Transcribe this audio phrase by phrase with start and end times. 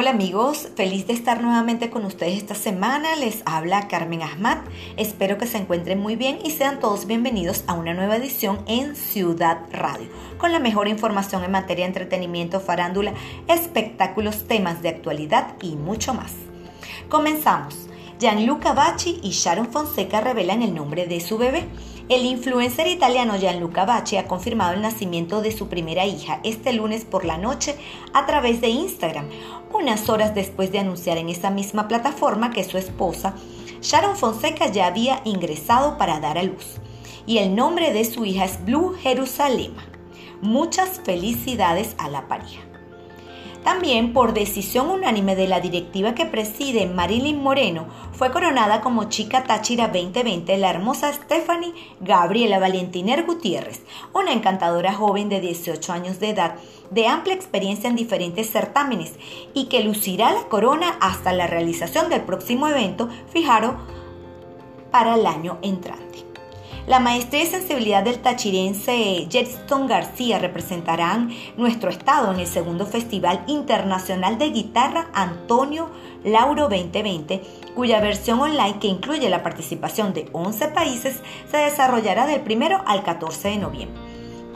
[0.00, 3.16] Hola amigos, feliz de estar nuevamente con ustedes esta semana.
[3.16, 4.58] Les habla Carmen Ahmad.
[4.96, 8.94] Espero que se encuentren muy bien y sean todos bienvenidos a una nueva edición en
[8.94, 10.06] Ciudad Radio,
[10.38, 13.12] con la mejor información en materia de entretenimiento, farándula,
[13.48, 16.32] espectáculos, temas de actualidad y mucho más.
[17.08, 17.87] Comenzamos.
[18.18, 21.68] Gianluca Bacci y Sharon Fonseca revelan el nombre de su bebé.
[22.08, 27.04] El influencer italiano Gianluca Bacci ha confirmado el nacimiento de su primera hija este lunes
[27.04, 27.76] por la noche
[28.12, 29.28] a través de Instagram,
[29.72, 33.34] unas horas después de anunciar en esa misma plataforma que su esposa,
[33.82, 36.80] Sharon Fonseca, ya había ingresado para dar a luz.
[37.24, 39.74] Y el nombre de su hija es Blue Jerusalem.
[40.42, 42.67] Muchas felicidades a la pareja.
[43.64, 49.44] También, por decisión unánime de la directiva que preside Marilyn Moreno, fue coronada como chica
[49.44, 53.82] Táchira 2020 la hermosa Stephanie Gabriela Valentiner Gutiérrez,
[54.14, 56.54] una encantadora joven de 18 años de edad,
[56.90, 59.14] de amplia experiencia en diferentes certámenes
[59.54, 63.76] y que lucirá la corona hasta la realización del próximo evento fijado
[64.90, 66.27] para el año entrante.
[66.88, 73.44] La maestría y sensibilidad del tachirense Jetson García representarán nuestro estado en el segundo Festival
[73.46, 75.90] Internacional de Guitarra Antonio
[76.24, 77.42] Lauro 2020,
[77.74, 83.02] cuya versión online que incluye la participación de 11 países se desarrollará del 1 al
[83.02, 84.07] 14 de noviembre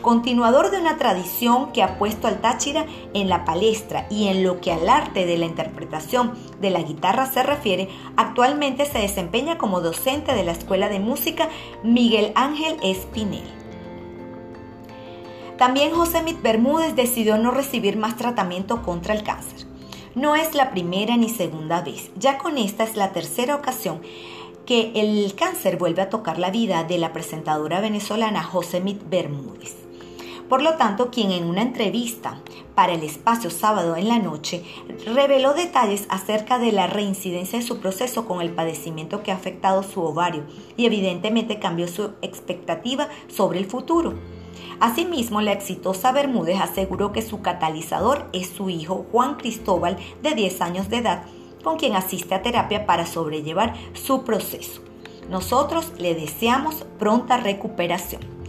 [0.02, 4.60] continuador de una tradición que ha puesto al Táchira en la palestra y en lo
[4.60, 9.80] que al arte de la interpretación de la guitarra se refiere, actualmente se desempeña como
[9.80, 11.48] docente de la Escuela de Música
[11.82, 13.48] Miguel Ángel Espinel.
[15.56, 19.66] También José Mit Bermúdez decidió no recibir más tratamiento contra el cáncer.
[20.14, 24.02] No es la primera ni segunda vez, ya con esta es la tercera ocasión
[24.66, 29.76] que el cáncer vuelve a tocar la vida de la presentadora venezolana José Mit Bermúdez.
[30.52, 32.42] Por lo tanto, quien en una entrevista
[32.74, 34.62] para el espacio sábado en la noche
[35.06, 39.82] reveló detalles acerca de la reincidencia de su proceso con el padecimiento que ha afectado
[39.82, 40.44] su ovario
[40.76, 44.12] y evidentemente cambió su expectativa sobre el futuro.
[44.78, 50.60] Asimismo, la exitosa Bermúdez aseguró que su catalizador es su hijo Juan Cristóbal, de 10
[50.60, 51.22] años de edad,
[51.64, 54.82] con quien asiste a terapia para sobrellevar su proceso.
[55.30, 58.41] Nosotros le deseamos pronta recuperación.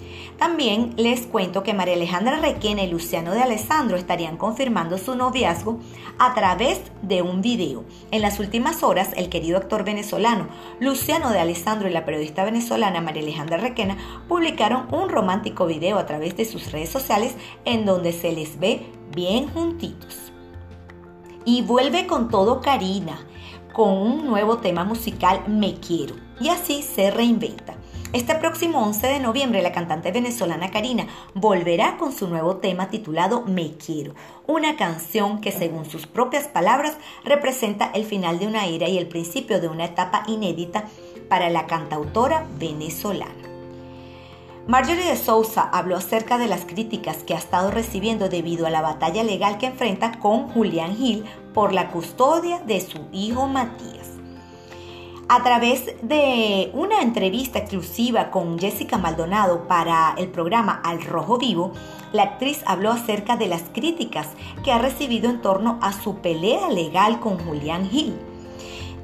[0.44, 5.80] También les cuento que María Alejandra Requena y Luciano de Alessandro estarían confirmando su noviazgo
[6.20, 7.86] a través de un video.
[8.12, 10.50] En las últimas horas, el querido actor venezolano
[10.82, 13.96] Luciano de Alessandro y la periodista venezolana María Alejandra Requena
[14.28, 18.86] publicaron un romántico video a través de sus redes sociales en donde se les ve
[19.16, 20.34] bien juntitos.
[21.46, 23.18] Y vuelve con todo Karina,
[23.72, 27.78] con un nuevo tema musical Me Quiero, y así se reinventa.
[28.14, 33.42] Este próximo 11 de noviembre la cantante venezolana Karina volverá con su nuevo tema titulado
[33.42, 34.14] Me Quiero,
[34.46, 39.08] una canción que según sus propias palabras representa el final de una era y el
[39.08, 40.84] principio de una etapa inédita
[41.28, 43.34] para la cantautora venezolana.
[44.68, 48.82] Marjorie de Sousa habló acerca de las críticas que ha estado recibiendo debido a la
[48.82, 51.26] batalla legal que enfrenta con Julián Gil
[51.56, 54.13] por la custodia de su hijo Matías.
[55.36, 61.72] A través de una entrevista exclusiva con Jessica Maldonado para el programa Al Rojo Vivo,
[62.12, 64.28] la actriz habló acerca de las críticas
[64.64, 68.14] que ha recibido en torno a su pelea legal con Julián Gil.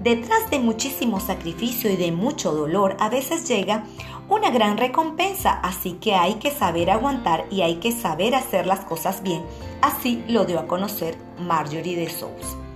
[0.04, 3.86] Detrás de muchísimo sacrificio y de mucho dolor a veces llega
[4.30, 8.82] una gran recompensa, así que hay que saber aguantar y hay que saber hacer las
[8.82, 9.42] cosas bien.
[9.82, 12.69] Así lo dio a conocer Marjorie de Sousa.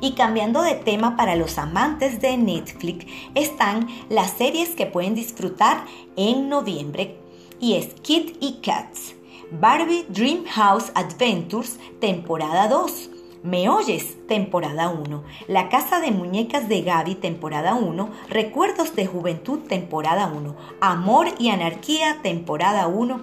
[0.00, 5.84] Y cambiando de tema para los amantes de Netflix, están las series que pueden disfrutar
[6.16, 7.16] en noviembre
[7.60, 9.14] y es Kid y Cats,
[9.50, 13.10] Barbie Dream House Adventures, temporada 2.
[13.42, 15.22] Me oyes, temporada 1.
[15.48, 18.10] La casa de muñecas de Gaby, temporada 1.
[18.28, 20.56] Recuerdos de juventud, temporada 1.
[20.80, 23.20] Amor y anarquía, temporada 1.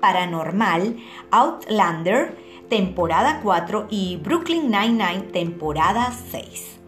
[0.00, 0.96] Paranormal,
[1.30, 2.36] Outlander,
[2.70, 6.78] temporada 4 y Brooklyn Nine-Nine temporada 6.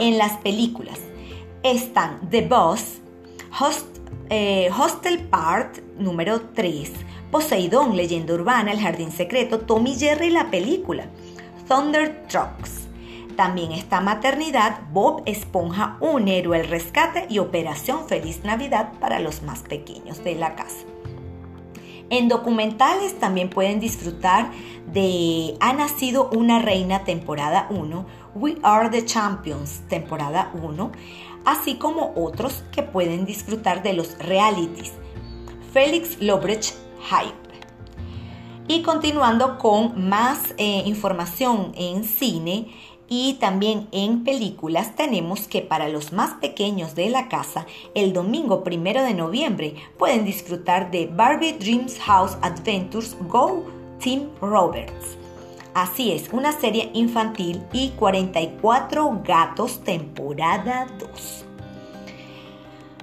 [0.00, 0.98] En las películas
[1.62, 3.00] están The Boss,
[4.30, 6.90] eh, Hostel Part número 3,
[7.30, 11.06] Poseidón, Leyenda Urbana, El Jardín Secreto, Tommy Jerry la película,
[11.68, 12.86] Thunder Trucks.
[13.36, 19.42] También está Maternidad, Bob Esponja, Un héroe, el rescate y Operación Feliz Navidad para los
[19.42, 20.86] más pequeños de la casa.
[22.08, 24.52] En documentales también pueden disfrutar
[24.92, 30.92] de Ha nacido una reina temporada 1, We Are the Champions temporada 1,
[31.44, 34.92] así como otros que pueden disfrutar de los realities.
[35.72, 36.74] Félix Lobrecht
[37.10, 37.46] Hype.
[38.68, 42.68] Y continuando con más eh, información en cine
[43.08, 48.64] y también en películas, tenemos que para los más pequeños de la casa, el domingo
[48.64, 53.64] primero de noviembre pueden disfrutar de Barbie Dreams House Adventures Go
[54.02, 55.16] Team Roberts.
[55.74, 61.44] Así es, una serie infantil y 44 gatos temporada 2.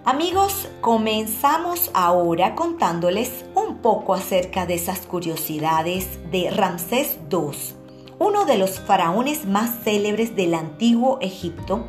[0.05, 7.82] Amigos, comenzamos ahora contándoles un poco acerca de esas curiosidades de Ramsés II,
[8.23, 11.85] uno de los faraones más célebres del antiguo Egipto,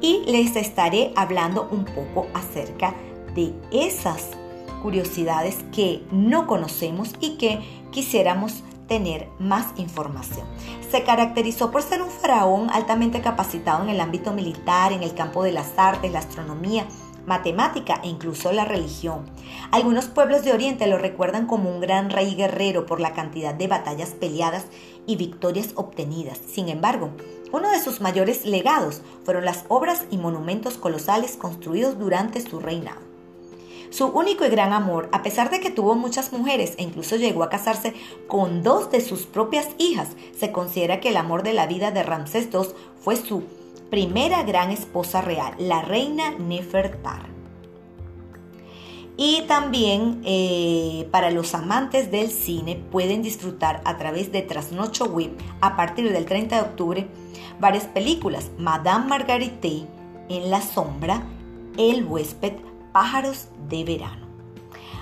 [0.00, 2.94] y les estaré hablando un poco acerca
[3.36, 4.30] de esas
[4.82, 7.60] curiosidades que no conocemos y que
[7.92, 10.44] quisiéramos tener más información.
[10.90, 15.44] Se caracterizó por ser un faraón altamente capacitado en el ámbito militar, en el campo
[15.44, 16.86] de las artes, la astronomía,
[17.26, 19.24] matemática e incluso la religión.
[19.70, 23.68] Algunos pueblos de Oriente lo recuerdan como un gran rey guerrero por la cantidad de
[23.68, 24.66] batallas peleadas
[25.10, 26.38] y victorias obtenidas.
[26.46, 27.10] Sin embargo,
[27.50, 33.00] uno de sus mayores legados fueron las obras y monumentos colosales construidos durante su reinado.
[33.90, 37.42] Su único y gran amor, a pesar de que tuvo muchas mujeres e incluso llegó
[37.42, 37.92] a casarse
[38.28, 42.04] con dos de sus propias hijas, se considera que el amor de la vida de
[42.04, 42.68] Ramsés II
[43.02, 43.42] fue su
[43.90, 47.39] primera gran esposa real, la reina Nefertar.
[49.22, 55.36] Y también eh, para los amantes del cine pueden disfrutar a través de Trasnocho Web
[55.60, 57.08] a partir del 30 de octubre
[57.60, 59.86] varias películas, Madame Margarité,
[60.30, 61.22] En la sombra,
[61.76, 62.54] El huésped,
[62.92, 64.26] Pájaros de verano.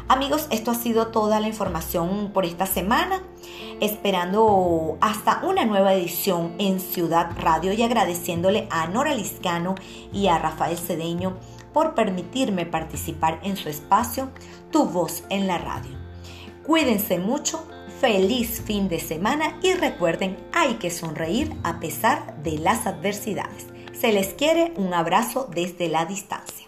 [0.09, 3.23] Amigos, esto ha sido toda la información por esta semana,
[3.79, 9.77] esperando hasta una nueva edición en Ciudad Radio y agradeciéndole a Nora Liscano
[10.13, 11.37] y a Rafael Cedeño
[11.73, 14.31] por permitirme participar en su espacio
[14.71, 15.97] Tu voz en la radio.
[16.67, 17.67] Cuídense mucho,
[18.01, 23.67] feliz fin de semana y recuerden, hay que sonreír a pesar de las adversidades.
[23.99, 26.67] Se les quiere un abrazo desde la distancia.